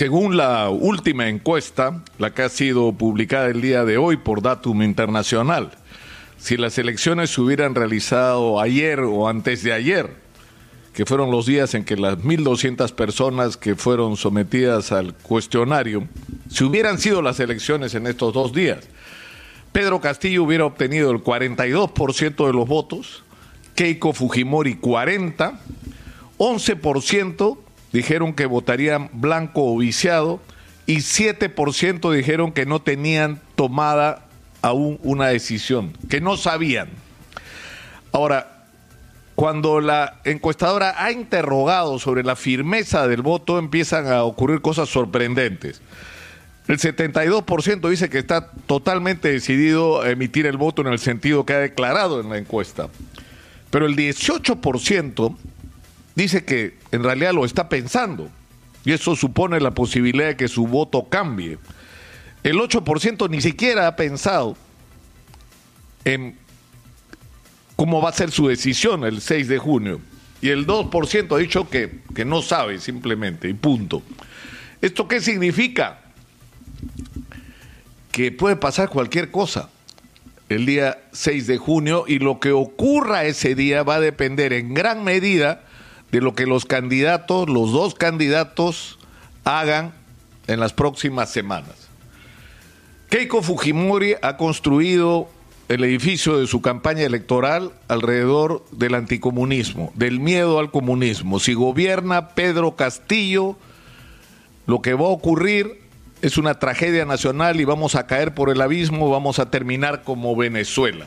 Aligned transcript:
Según 0.00 0.38
la 0.38 0.70
última 0.70 1.28
encuesta, 1.28 2.02
la 2.16 2.32
que 2.32 2.40
ha 2.40 2.48
sido 2.48 2.90
publicada 2.94 3.48
el 3.48 3.60
día 3.60 3.84
de 3.84 3.98
hoy 3.98 4.16
por 4.16 4.40
Datum 4.40 4.80
Internacional, 4.80 5.72
si 6.38 6.56
las 6.56 6.78
elecciones 6.78 7.28
se 7.28 7.42
hubieran 7.42 7.74
realizado 7.74 8.62
ayer 8.62 9.00
o 9.00 9.28
antes 9.28 9.62
de 9.62 9.74
ayer, 9.74 10.08
que 10.94 11.04
fueron 11.04 11.30
los 11.30 11.44
días 11.44 11.74
en 11.74 11.84
que 11.84 11.98
las 11.98 12.16
1.200 12.16 12.94
personas 12.94 13.58
que 13.58 13.74
fueron 13.74 14.16
sometidas 14.16 14.90
al 14.90 15.12
cuestionario, 15.12 16.08
si 16.48 16.64
hubieran 16.64 16.96
sido 16.96 17.20
las 17.20 17.38
elecciones 17.38 17.94
en 17.94 18.06
estos 18.06 18.32
dos 18.32 18.54
días, 18.54 18.88
Pedro 19.70 20.00
Castillo 20.00 20.44
hubiera 20.44 20.64
obtenido 20.64 21.10
el 21.10 21.22
42% 21.22 22.46
de 22.46 22.52
los 22.54 22.66
votos, 22.66 23.22
Keiko 23.74 24.14
Fujimori 24.14 24.76
40%, 24.80 25.58
11% 26.38 27.58
dijeron 27.92 28.32
que 28.34 28.46
votarían 28.46 29.10
blanco 29.12 29.72
o 29.72 29.76
viciado 29.76 30.40
y 30.86 30.98
7% 30.98 32.12
dijeron 32.12 32.52
que 32.52 32.66
no 32.66 32.82
tenían 32.82 33.40
tomada 33.54 34.26
aún 34.62 34.98
una 35.02 35.28
decisión, 35.28 35.92
que 36.08 36.20
no 36.20 36.36
sabían. 36.36 36.88
Ahora, 38.12 38.64
cuando 39.34 39.80
la 39.80 40.20
encuestadora 40.24 41.02
ha 41.02 41.12
interrogado 41.12 41.98
sobre 41.98 42.24
la 42.24 42.36
firmeza 42.36 43.08
del 43.08 43.22
voto, 43.22 43.58
empiezan 43.58 44.06
a 44.06 44.24
ocurrir 44.24 44.60
cosas 44.60 44.88
sorprendentes. 44.88 45.80
El 46.68 46.78
72% 46.78 47.88
dice 47.88 48.10
que 48.10 48.18
está 48.18 48.50
totalmente 48.66 49.32
decidido 49.32 50.02
a 50.02 50.10
emitir 50.10 50.46
el 50.46 50.56
voto 50.56 50.82
en 50.82 50.88
el 50.88 50.98
sentido 50.98 51.46
que 51.46 51.54
ha 51.54 51.58
declarado 51.58 52.20
en 52.20 52.28
la 52.28 52.38
encuesta. 52.38 52.88
Pero 53.70 53.86
el 53.86 53.96
18% 53.96 55.36
dice 56.22 56.44
que 56.44 56.74
en 56.92 57.02
realidad 57.02 57.32
lo 57.32 57.44
está 57.44 57.68
pensando. 57.68 58.30
Y 58.84 58.92
eso 58.92 59.14
supone 59.14 59.60
la 59.60 59.72
posibilidad 59.72 60.28
de 60.28 60.36
que 60.36 60.48
su 60.48 60.66
voto 60.66 61.08
cambie. 61.08 61.58
El 62.42 62.56
8% 62.56 63.28
ni 63.28 63.40
siquiera 63.40 63.86
ha 63.86 63.96
pensado 63.96 64.56
en 66.04 66.36
cómo 67.76 68.00
va 68.00 68.10
a 68.10 68.12
ser 68.12 68.30
su 68.30 68.48
decisión 68.48 69.04
el 69.04 69.20
6 69.20 69.48
de 69.48 69.58
junio. 69.58 70.00
Y 70.40 70.48
el 70.48 70.66
2% 70.66 71.36
ha 71.36 71.38
dicho 71.38 71.68
que, 71.68 72.00
que 72.14 72.24
no 72.24 72.40
sabe 72.40 72.78
simplemente, 72.78 73.48
y 73.48 73.54
punto. 73.54 74.02
¿Esto 74.80 75.06
qué 75.06 75.20
significa? 75.20 76.00
Que 78.10 78.32
puede 78.32 78.56
pasar 78.56 78.88
cualquier 78.88 79.30
cosa 79.30 79.68
el 80.48 80.66
día 80.66 80.98
6 81.12 81.46
de 81.46 81.58
junio 81.58 82.04
y 82.08 82.18
lo 82.18 82.40
que 82.40 82.52
ocurra 82.52 83.24
ese 83.24 83.54
día 83.54 83.82
va 83.82 83.96
a 83.96 84.00
depender 84.00 84.52
en 84.52 84.74
gran 84.74 85.04
medida 85.04 85.62
de 86.12 86.20
lo 86.20 86.34
que 86.34 86.46
los 86.46 86.64
candidatos, 86.64 87.48
los 87.48 87.72
dos 87.72 87.94
candidatos, 87.94 88.98
hagan 89.44 89.92
en 90.46 90.60
las 90.60 90.72
próximas 90.72 91.30
semanas. 91.30 91.88
Keiko 93.08 93.42
Fujimori 93.42 94.14
ha 94.22 94.36
construido 94.36 95.28
el 95.68 95.84
edificio 95.84 96.38
de 96.38 96.48
su 96.48 96.62
campaña 96.62 97.02
electoral 97.02 97.72
alrededor 97.86 98.64
del 98.72 98.94
anticomunismo, 98.94 99.92
del 99.94 100.18
miedo 100.18 100.58
al 100.58 100.72
comunismo. 100.72 101.38
Si 101.38 101.54
gobierna 101.54 102.30
Pedro 102.30 102.74
Castillo, 102.74 103.56
lo 104.66 104.82
que 104.82 104.94
va 104.94 105.06
a 105.06 105.10
ocurrir 105.10 105.80
es 106.22 106.38
una 106.38 106.58
tragedia 106.58 107.04
nacional 107.04 107.60
y 107.60 107.64
vamos 107.64 107.94
a 107.94 108.06
caer 108.06 108.34
por 108.34 108.50
el 108.50 108.60
abismo, 108.60 109.10
vamos 109.10 109.38
a 109.38 109.50
terminar 109.50 110.02
como 110.02 110.34
Venezuela. 110.36 111.06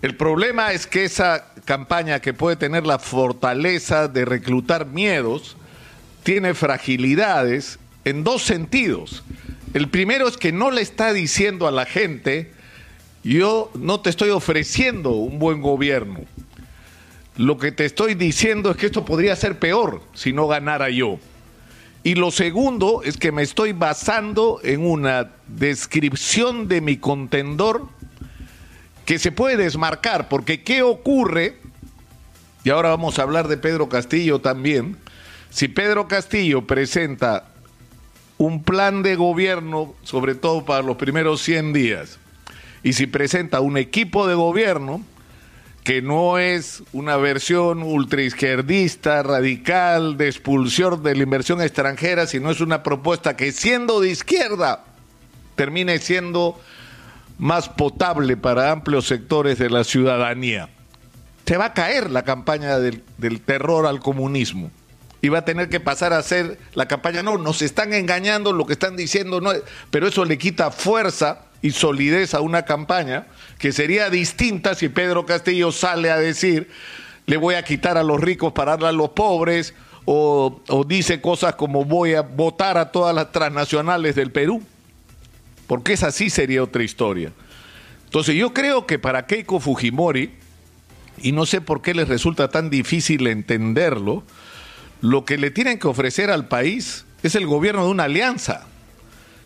El 0.00 0.16
problema 0.16 0.72
es 0.72 0.86
que 0.86 1.04
esa 1.04 1.52
campaña 1.68 2.20
que 2.20 2.32
puede 2.32 2.56
tener 2.56 2.86
la 2.86 2.98
fortaleza 2.98 4.08
de 4.08 4.24
reclutar 4.24 4.86
miedos, 4.86 5.54
tiene 6.22 6.54
fragilidades 6.54 7.78
en 8.06 8.24
dos 8.24 8.42
sentidos. 8.42 9.22
El 9.74 9.88
primero 9.88 10.26
es 10.28 10.38
que 10.38 10.50
no 10.50 10.70
le 10.70 10.80
está 10.80 11.12
diciendo 11.12 11.68
a 11.68 11.70
la 11.70 11.84
gente, 11.84 12.52
yo 13.22 13.70
no 13.74 14.00
te 14.00 14.08
estoy 14.08 14.30
ofreciendo 14.30 15.10
un 15.10 15.38
buen 15.38 15.60
gobierno. 15.60 16.20
Lo 17.36 17.58
que 17.58 17.70
te 17.70 17.84
estoy 17.84 18.14
diciendo 18.14 18.70
es 18.70 18.78
que 18.78 18.86
esto 18.86 19.04
podría 19.04 19.36
ser 19.36 19.58
peor 19.58 20.00
si 20.14 20.32
no 20.32 20.48
ganara 20.48 20.88
yo. 20.88 21.18
Y 22.02 22.14
lo 22.14 22.30
segundo 22.30 23.02
es 23.04 23.18
que 23.18 23.30
me 23.30 23.42
estoy 23.42 23.74
basando 23.74 24.58
en 24.62 24.86
una 24.86 25.32
descripción 25.48 26.66
de 26.66 26.80
mi 26.80 26.96
contendor 26.96 27.88
que 29.08 29.18
se 29.18 29.32
puede 29.32 29.56
desmarcar, 29.56 30.28
porque 30.28 30.62
¿qué 30.62 30.82
ocurre? 30.82 31.56
Y 32.62 32.68
ahora 32.68 32.90
vamos 32.90 33.18
a 33.18 33.22
hablar 33.22 33.48
de 33.48 33.56
Pedro 33.56 33.88
Castillo 33.88 34.42
también. 34.42 34.98
Si 35.48 35.66
Pedro 35.66 36.08
Castillo 36.08 36.66
presenta 36.66 37.46
un 38.36 38.62
plan 38.62 39.02
de 39.02 39.16
gobierno, 39.16 39.94
sobre 40.02 40.34
todo 40.34 40.66
para 40.66 40.82
los 40.82 40.98
primeros 40.98 41.40
100 41.40 41.72
días, 41.72 42.18
y 42.82 42.92
si 42.92 43.06
presenta 43.06 43.60
un 43.60 43.78
equipo 43.78 44.26
de 44.26 44.34
gobierno 44.34 45.00
que 45.84 46.02
no 46.02 46.36
es 46.36 46.82
una 46.92 47.16
versión 47.16 47.82
ultraizquierdista, 47.82 49.22
radical, 49.22 50.18
de 50.18 50.26
expulsión 50.26 51.02
de 51.02 51.16
la 51.16 51.22
inversión 51.22 51.62
extranjera, 51.62 52.26
sino 52.26 52.50
es 52.50 52.60
una 52.60 52.82
propuesta 52.82 53.36
que 53.36 53.52
siendo 53.52 54.00
de 54.00 54.10
izquierda 54.10 54.84
termine 55.56 55.98
siendo 55.98 56.60
más 57.38 57.68
potable 57.68 58.36
para 58.36 58.70
amplios 58.70 59.06
sectores 59.06 59.58
de 59.58 59.70
la 59.70 59.84
ciudadanía. 59.84 60.68
Se 61.46 61.56
va 61.56 61.66
a 61.66 61.74
caer 61.74 62.10
la 62.10 62.24
campaña 62.24 62.78
del, 62.78 63.02
terror 63.40 63.86
al 63.86 64.00
comunismo 64.00 64.70
y 65.22 65.30
va 65.30 65.38
a 65.38 65.44
tener 65.44 65.68
que 65.68 65.80
pasar 65.80 66.12
a 66.12 66.22
ser 66.22 66.58
la 66.74 66.86
campaña, 66.86 67.22
no, 67.22 67.38
nos 67.38 67.62
están 67.62 67.94
engañando, 67.94 68.52
lo 68.52 68.66
que 68.66 68.74
están 68.74 68.96
diciendo, 68.96 69.40
no, 69.40 69.52
pero 69.90 70.08
eso 70.08 70.24
le 70.24 70.36
quita 70.36 70.70
fuerza 70.70 71.46
y 71.62 71.70
solidez 71.70 72.34
a 72.34 72.40
una 72.40 72.64
campaña 72.64 73.26
que 73.58 73.72
sería 73.72 74.10
distinta 74.10 74.74
si 74.74 74.88
Pedro 74.88 75.26
Castillo 75.26 75.72
sale 75.72 76.10
a 76.10 76.18
decir, 76.18 76.68
le 77.26 77.36
voy 77.36 77.54
a 77.54 77.64
quitar 77.64 77.96
a 77.98 78.02
los 78.02 78.20
ricos 78.20 78.52
para 78.52 78.72
darle 78.72 78.88
a 78.88 78.92
los 78.92 79.10
pobres, 79.10 79.74
o, 80.04 80.60
o 80.68 80.84
dice 80.84 81.20
cosas 81.20 81.54
como 81.54 81.84
voy 81.84 82.14
a 82.14 82.22
votar 82.22 82.78
a 82.78 82.92
todas 82.92 83.14
las 83.14 83.32
transnacionales 83.32 84.14
del 84.14 84.30
Perú 84.30 84.62
porque 85.68 85.92
esa 85.92 86.10
sí 86.10 86.30
sería 86.30 86.64
otra 86.64 86.82
historia. 86.82 87.30
Entonces 88.06 88.34
yo 88.34 88.52
creo 88.52 88.86
que 88.86 88.98
para 88.98 89.26
Keiko 89.26 89.60
Fujimori, 89.60 90.30
y 91.22 91.30
no 91.32 91.46
sé 91.46 91.60
por 91.60 91.82
qué 91.82 91.94
les 91.94 92.08
resulta 92.08 92.48
tan 92.48 92.70
difícil 92.70 93.26
entenderlo, 93.26 94.24
lo 95.02 95.24
que 95.24 95.36
le 95.36 95.52
tienen 95.52 95.78
que 95.78 95.86
ofrecer 95.86 96.30
al 96.30 96.48
país 96.48 97.04
es 97.22 97.34
el 97.34 97.46
gobierno 97.46 97.84
de 97.84 97.90
una 97.90 98.04
alianza. 98.04 98.66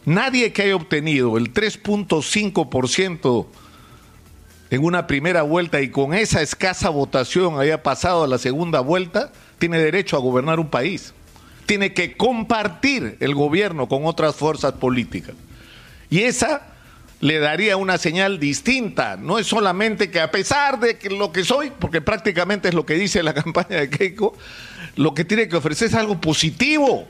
Nadie 0.05 0.53
que 0.53 0.63
haya 0.63 0.77
obtenido 0.77 1.37
el 1.37 1.53
3.5% 1.53 3.47
en 4.71 4.85
una 4.85 5.07
primera 5.09 5.43
vuelta 5.43 5.81
y 5.81 5.91
con 5.91 6.15
esa 6.15 6.41
escasa 6.41 6.89
votación 6.89 7.59
haya 7.59 7.83
pasado 7.83 8.25
a 8.25 8.29
la 8.29 8.39
segunda 8.39 8.81
vuelta, 8.81 9.33
tiene 9.59 9.79
derecho 9.79 10.17
a 10.17 10.21
gobernar 10.21 10.61
un 10.61 10.71
país. 10.71 11.13
Tiene 11.67 11.95
que 11.95 12.17
compartir 12.17 13.17
el 13.21 13.35
gobierno 13.35 13.89
con 13.89 14.07
otras 14.07 14.37
fuerzas 14.37 14.75
políticas. 14.75 15.35
Y 16.13 16.25
esa 16.25 16.61
le 17.21 17.39
daría 17.39 17.79
una 17.79 17.97
señal 17.97 18.39
distinta. 18.39 19.17
No 19.17 19.39
es 19.39 19.47
solamente 19.47 20.11
que 20.11 20.21
a 20.21 20.31
pesar 20.31 20.79
de 20.79 20.99
que 20.99 21.09
lo 21.09 21.33
que 21.33 21.43
soy, 21.43 21.73
porque 21.79 22.03
prácticamente 22.03 22.69
es 22.69 22.75
lo 22.75 22.85
que 22.85 22.97
dice 22.97 23.23
la 23.23 23.33
campaña 23.43 23.79
de 23.79 23.89
Keiko, 23.89 24.37
lo 24.97 25.15
que 25.15 25.25
tiene 25.25 25.49
que 25.49 25.57
ofrecer 25.57 25.89
es 25.89 25.95
algo 25.95 26.21
positivo, 26.21 27.09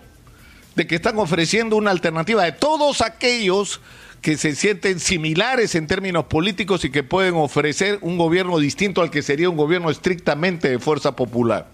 de 0.77 0.87
que 0.87 0.95
están 0.95 1.19
ofreciendo 1.19 1.75
una 1.75 1.91
alternativa 1.91 2.45
de 2.45 2.53
todos 2.53 3.01
aquellos 3.01 3.81
que 4.21 4.37
se 4.37 4.55
sienten 4.55 5.01
similares 5.01 5.75
en 5.75 5.89
términos 5.89 6.27
políticos 6.27 6.85
y 6.85 6.91
que 6.93 7.03
pueden 7.03 7.35
ofrecer 7.35 7.99
un 8.03 8.19
gobierno 8.19 8.61
distinto 8.61 9.03
al 9.03 9.11
que 9.11 9.23
sería 9.23 9.51
un 9.51 9.57
gobierno 9.57 9.91
estrictamente 9.91 10.71
de 10.71 10.79
fuerza 10.79 11.17
popular. 11.17 11.67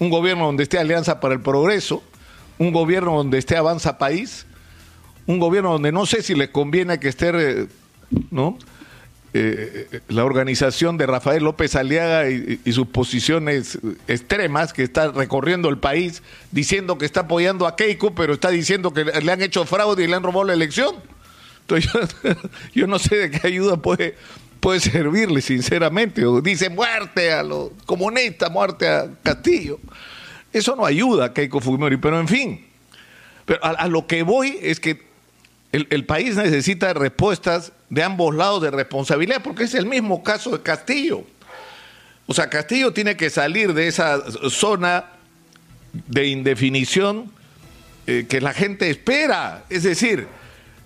Un 0.00 0.10
gobierno 0.10 0.46
donde 0.46 0.64
esté 0.64 0.80
Alianza 0.80 1.20
para 1.20 1.34
el 1.34 1.40
Progreso, 1.40 2.02
un 2.58 2.72
gobierno 2.72 3.16
donde 3.16 3.38
esté 3.38 3.56
Avanza 3.56 3.96
País, 3.96 4.44
un 5.26 5.38
gobierno 5.38 5.72
donde 5.72 5.92
no 5.92 6.06
sé 6.06 6.22
si 6.22 6.34
les 6.34 6.48
conviene 6.50 6.98
que 7.00 7.08
esté, 7.08 7.30
eh, 7.34 7.66
¿no? 8.30 8.58
Eh, 9.36 9.88
eh, 9.90 10.00
la 10.08 10.24
organización 10.24 10.96
de 10.96 11.06
Rafael 11.06 11.42
López 11.42 11.74
Aliaga 11.74 12.30
y, 12.30 12.60
sus 12.72 12.86
posiciones 12.86 13.80
extremas 14.06 14.72
que 14.72 14.84
está 14.84 15.10
recorriendo 15.10 15.68
el 15.68 15.78
país 15.78 16.22
diciendo 16.52 16.98
que 16.98 17.04
está 17.04 17.22
apoyando 17.22 17.66
a 17.66 17.74
Keiko, 17.74 18.14
pero 18.14 18.34
está 18.34 18.50
diciendo 18.50 18.94
que 18.94 19.04
le 19.04 19.32
han 19.32 19.42
hecho 19.42 19.64
fraude 19.64 20.04
y 20.04 20.06
le 20.06 20.14
han 20.14 20.22
robado 20.22 20.44
la 20.44 20.52
elección. 20.52 20.94
Entonces 21.62 21.90
yo, 22.74 22.86
no 22.86 23.00
sé 23.00 23.16
de 23.16 23.30
qué 23.32 23.48
ayuda 23.48 23.76
puede, 23.76 24.14
puede 24.60 24.78
servirle, 24.78 25.40
sinceramente. 25.40 26.24
O 26.24 26.40
dice 26.40 26.70
muerte 26.70 27.32
a 27.32 27.42
los 27.42 27.70
comunistas, 27.86 28.52
muerte 28.52 28.86
a 28.86 29.10
Castillo. 29.20 29.80
Eso 30.52 30.76
no 30.76 30.86
ayuda 30.86 31.24
a 31.24 31.34
Keiko 31.34 31.58
Fujimori, 31.58 31.96
pero 31.96 32.20
en 32.20 32.28
fin. 32.28 32.66
Pero 33.46 33.64
a 33.64 33.88
lo 33.88 34.06
que 34.06 34.22
voy 34.22 34.58
es 34.62 34.78
que 34.78 35.13
el, 35.74 36.04
país 36.04 36.36
necesita 36.36 36.94
respuestas 36.94 37.72
de 37.90 38.04
ambos 38.04 38.34
lados 38.34 38.62
de 38.62 38.70
responsabilidad, 38.70 39.42
porque 39.42 39.64
es 39.64 39.74
el 39.74 39.86
mismo 39.86 40.22
caso 40.22 40.50
de 40.50 40.62
Castillo. 40.62 41.24
O 42.26 42.34
sea, 42.34 42.48
Castillo 42.48 42.92
tiene 42.92 43.16
que 43.16 43.28
salir 43.28 43.74
de 43.74 43.88
esa 43.88 44.22
zona 44.50 45.06
de 45.92 46.28
indefinición 46.28 47.32
eh, 48.06 48.26
que 48.28 48.40
la 48.40 48.52
gente 48.52 48.88
espera. 48.88 49.64
Es 49.68 49.82
decir, 49.82 50.28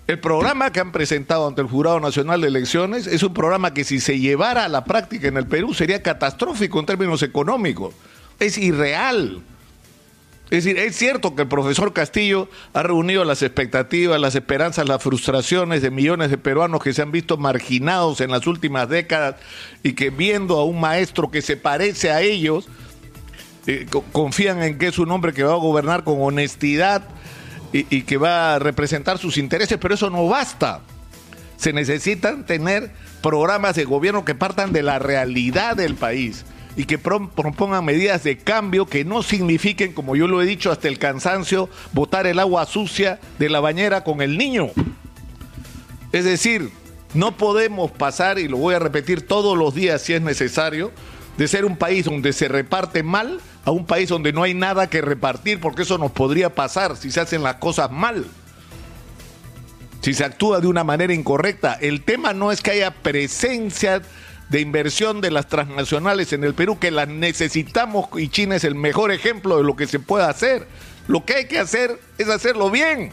el 0.07 0.19
programa 0.19 0.71
que 0.71 0.79
han 0.79 0.91
presentado 0.91 1.47
ante 1.47 1.61
el 1.61 1.67
Jurado 1.67 1.99
Nacional 1.99 2.41
de 2.41 2.47
Elecciones 2.47 3.05
es 3.05 3.21
un 3.21 3.33
programa 3.33 3.75
que 3.75 3.83
si 3.83 3.99
se 3.99 4.17
llevara 4.17 4.65
a 4.65 4.69
la 4.69 4.85
práctica 4.85 5.27
en 5.27 5.37
el 5.37 5.45
Perú 5.45 5.75
sería 5.75 6.01
catastrófico 6.01 6.79
en 6.79 6.87
términos 6.87 7.21
económicos. 7.21 7.93
Es 8.39 8.57
irreal. 8.57 9.43
Es 10.49 10.63
decir, 10.63 10.79
es 10.79 10.95
cierto 10.95 11.35
que 11.35 11.43
el 11.43 11.47
profesor 11.47 11.93
Castillo 11.93 12.49
ha 12.73 12.81
reunido 12.81 13.23
las 13.23 13.43
expectativas, 13.43 14.19
las 14.19 14.33
esperanzas, 14.33 14.87
las 14.87 15.03
frustraciones 15.03 15.83
de 15.83 15.91
millones 15.91 16.31
de 16.31 16.39
peruanos 16.39 16.81
que 16.81 16.91
se 16.91 17.03
han 17.03 17.11
visto 17.11 17.37
marginados 17.37 18.19
en 18.19 18.31
las 18.31 18.47
últimas 18.47 18.89
décadas 18.89 19.35
y 19.83 19.93
que 19.93 20.09
viendo 20.09 20.57
a 20.57 20.65
un 20.65 20.79
maestro 20.79 21.29
que 21.29 21.43
se 21.43 21.55
parece 21.55 22.09
a 22.09 22.21
ellos, 22.21 22.67
eh, 23.67 23.85
confían 24.11 24.63
en 24.63 24.79
que 24.79 24.87
es 24.87 24.97
un 24.97 25.11
hombre 25.11 25.33
que 25.33 25.43
va 25.43 25.53
a 25.53 25.57
gobernar 25.57 26.03
con 26.03 26.19
honestidad 26.19 27.03
y, 27.71 27.85
y 27.95 28.01
que 28.01 28.17
va 28.17 28.55
a 28.55 28.59
representar 28.59 29.19
sus 29.19 29.37
intereses, 29.37 29.77
pero 29.79 29.93
eso 29.93 30.09
no 30.09 30.27
basta. 30.27 30.81
Se 31.57 31.73
necesitan 31.73 32.47
tener 32.47 32.89
programas 33.21 33.75
de 33.75 33.85
gobierno 33.85 34.25
que 34.25 34.33
partan 34.33 34.73
de 34.73 34.81
la 34.81 34.97
realidad 34.97 35.75
del 35.75 35.93
país 35.93 36.43
y 36.75 36.85
que 36.85 36.97
propongan 36.97 37.83
medidas 37.83 38.23
de 38.23 38.37
cambio 38.37 38.85
que 38.85 39.03
no 39.03 39.23
signifiquen, 39.23 39.93
como 39.93 40.15
yo 40.15 40.27
lo 40.27 40.41
he 40.41 40.45
dicho 40.45 40.71
hasta 40.71 40.87
el 40.87 40.99
cansancio, 40.99 41.69
botar 41.93 42.27
el 42.27 42.39
agua 42.39 42.65
sucia 42.65 43.19
de 43.37 43.49
la 43.49 43.59
bañera 43.59 44.03
con 44.03 44.21
el 44.21 44.37
niño. 44.37 44.69
Es 46.11 46.25
decir, 46.25 46.71
no 47.13 47.35
podemos 47.37 47.91
pasar, 47.91 48.39
y 48.39 48.47
lo 48.47 48.57
voy 48.57 48.75
a 48.75 48.79
repetir 48.79 49.27
todos 49.27 49.57
los 49.57 49.73
días 49.73 50.01
si 50.01 50.13
es 50.13 50.21
necesario, 50.21 50.91
de 51.37 51.47
ser 51.47 51.65
un 51.65 51.77
país 51.77 52.05
donde 52.05 52.33
se 52.33 52.47
reparte 52.47 53.01
mal 53.01 53.39
a 53.65 53.71
un 53.71 53.85
país 53.85 54.09
donde 54.09 54.33
no 54.33 54.43
hay 54.43 54.53
nada 54.53 54.89
que 54.89 55.01
repartir, 55.01 55.59
porque 55.59 55.83
eso 55.83 55.97
nos 55.97 56.11
podría 56.11 56.53
pasar 56.53 56.97
si 56.97 57.11
se 57.11 57.21
hacen 57.21 57.43
las 57.43 57.55
cosas 57.55 57.91
mal. 57.91 58.25
Si 60.01 60.13
se 60.13 60.23
actúa 60.23 60.61
de 60.61 60.67
una 60.67 60.83
manera 60.83 61.13
incorrecta. 61.13 61.73
El 61.73 62.03
tema 62.03 62.33
no 62.33 62.51
es 62.51 62.61
que 62.61 62.71
haya 62.71 62.91
presencia 62.91 64.01
de 64.49 64.59
inversión 64.61 65.21
de 65.21 65.31
las 65.31 65.47
transnacionales 65.47 66.33
en 66.33 66.43
el 66.43 66.53
Perú, 66.53 66.79
que 66.79 66.91
las 66.91 67.07
necesitamos 67.07 68.07
y 68.17 68.29
China 68.29 68.55
es 68.55 68.63
el 68.63 68.75
mejor 68.75 69.11
ejemplo 69.11 69.57
de 69.57 69.63
lo 69.63 69.75
que 69.75 69.87
se 69.87 69.99
puede 69.99 70.25
hacer. 70.25 70.67
Lo 71.07 71.23
que 71.25 71.35
hay 71.35 71.47
que 71.47 71.59
hacer 71.59 71.99
es 72.17 72.29
hacerlo 72.29 72.69
bien, 72.69 73.11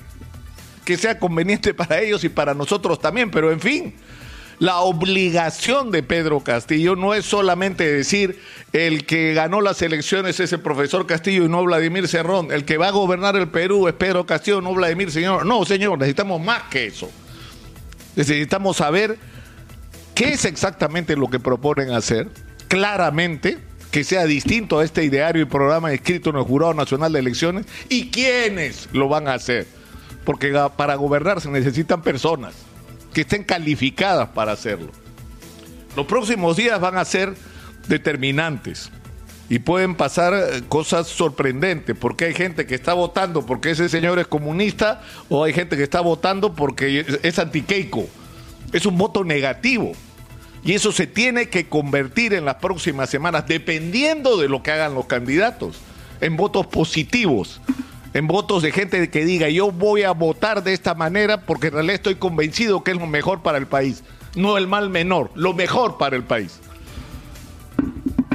que 0.85 0.97
sea 0.97 1.19
conveniente 1.19 1.75
para 1.75 2.00
ellos 2.00 2.25
y 2.25 2.29
para 2.29 2.55
nosotros 2.55 2.99
también, 3.00 3.31
pero 3.31 3.53
en 3.53 3.61
fin, 3.61 3.94
la 4.59 4.79
obligación 4.79 5.91
de 5.91 6.03
Pedro 6.03 6.41
Castillo 6.41 6.97
no 6.97 7.12
es 7.12 7.27
solamente 7.27 7.87
decir 7.93 8.41
el 8.73 9.05
que 9.05 9.35
ganó 9.35 9.61
las 9.61 9.82
elecciones 9.82 10.41
es 10.41 10.50
el 10.55 10.61
profesor 10.61 11.06
Castillo 11.06 11.44
y 11.44 11.49
no 11.49 11.62
Vladimir 11.62 12.09
Cerrón, 12.09 12.50
el 12.50 12.65
que 12.65 12.79
va 12.79 12.89
a 12.89 12.93
gobernar 12.93 13.37
el 13.37 13.49
Perú 13.49 13.87
es 13.89 13.94
Pedro 13.94 14.25
Castillo, 14.25 14.62
no 14.62 14.73
Vladimir 14.73 15.11
Señor. 15.11 15.44
No, 15.44 15.67
señor, 15.67 15.99
necesitamos 15.99 16.41
más 16.41 16.62
que 16.71 16.87
eso. 16.87 17.11
Necesitamos 18.15 18.79
saber 18.79 19.19
qué 20.17 20.33
es 20.33 20.47
exactamente 20.47 21.15
lo 21.15 21.29
que 21.29 21.39
proponen 21.39 21.93
hacer, 21.93 22.29
claramente, 22.69 23.59
que 23.91 24.03
sea 24.03 24.25
distinto 24.25 24.79
a 24.79 24.85
este 24.85 25.05
ideario 25.05 25.43
y 25.43 25.45
programa 25.45 25.93
escrito 25.93 26.31
en 26.31 26.37
el 26.37 26.43
Jurado 26.43 26.73
Nacional 26.73 27.13
de 27.13 27.19
Elecciones, 27.19 27.67
y 27.91 28.11
quiénes 28.11 28.89
lo 28.93 29.09
van 29.09 29.29
a 29.29 29.35
hacer. 29.35 29.67
Porque 30.25 30.59
para 30.77 30.95
gobernar 30.97 31.41
se 31.43 31.51
necesitan 31.51 32.03
personas 32.03 32.55
que 33.13 33.21
estén 33.21 33.45
calificadas 33.45 34.31
para 34.31 34.53
hacerlo. 34.53 34.91
Los 35.95 36.07
próximos 36.07 36.57
días 36.57 36.81
van 36.81 36.97
a 36.97 37.05
ser 37.05 37.35
determinantes 37.87 38.91
y 39.51 39.59
pueden 39.59 39.95
pasar 39.95 40.33
eh, 40.35 40.63
cosas 40.67 41.09
sorprendentes, 41.09 41.95
porque 41.97 42.25
hay 42.25 42.35
gente 42.35 42.67
que 42.67 42.75
está 42.75 42.95
votando 42.95 43.45
porque 43.45 43.71
ese 43.71 43.91
señor 43.91 44.19
es 44.19 44.27
comunista 44.27 45.03
o 45.29 45.45
hay 45.45 45.53
gente 45.53 45.77
que 45.77 45.83
está 45.83 46.01
votando 46.01 46.55
porque 46.55 47.05
es 47.23 47.39
antiqueico. 47.39 48.09
Es 48.73 48.87
un 48.87 48.97
voto 48.97 49.23
negativo. 49.25 49.93
Y 50.67 50.75
eso 50.75 50.91
se 50.91 51.07
tiene 51.07 51.49
que 51.49 51.69
convertir 51.69 52.35
en 52.35 52.45
las 52.45 52.57
próximas 52.57 53.09
semanas, 53.09 53.47
dependiendo 53.47 54.37
de 54.37 54.49
lo 54.49 54.65
que 54.65 54.73
hagan 54.73 54.95
los 54.95 55.07
candidatos, 55.07 55.79
en 56.21 56.37
votos 56.37 56.67
positivos, 56.67 57.61
en 58.15 58.27
votos 58.27 58.65
de 58.65 58.73
gente 58.73 59.09
que 59.09 59.25
diga 59.25 59.49
yo 59.49 59.71
voy 59.71 60.03
a 60.03 60.11
votar 60.11 60.65
de 60.65 60.73
esta 60.73 60.95
manera 60.95 61.43
porque 61.43 61.69
en 61.69 61.75
realidad 61.75 61.95
estoy 61.95 62.17
convencido 62.17 62.83
que 62.83 62.91
es 62.91 62.97
lo 62.97 63.07
mejor 63.07 63.43
para 63.43 63.59
el 63.59 63.69
país, 63.69 64.03
no 64.35 64.59
el 64.59 64.67
mal 64.67 64.91
menor, 64.91 65.31
lo 65.37 65.55
mejor 65.55 65.99
para 65.99 66.17
el 66.17 66.25
país. 66.25 66.59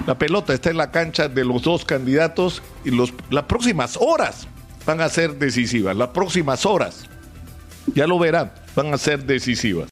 La 0.08 0.18
pelota 0.18 0.54
está 0.54 0.70
en 0.70 0.78
la 0.78 0.90
cancha 0.90 1.28
de 1.28 1.44
los 1.44 1.64
dos 1.64 1.84
candidatos 1.84 2.62
y 2.86 2.92
los, 2.92 3.14
las 3.30 3.44
próximas 3.44 3.98
horas 4.00 4.48
van 4.86 5.02
a 5.02 5.10
ser 5.10 5.36
decisivas, 5.36 5.98
las 5.98 6.10
próximas 6.10 6.66
horas, 6.66 7.04
ya 7.94 8.08
lo 8.08 8.18
verán, 8.20 8.54
van 8.74 8.94
a 8.94 8.98
ser 8.98 9.26
decisivas. 9.26 9.80